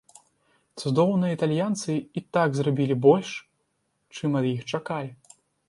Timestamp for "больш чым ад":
3.05-4.51